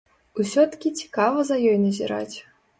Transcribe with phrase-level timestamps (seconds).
[0.43, 2.37] Усё-ткі цікава за ёй назіраць.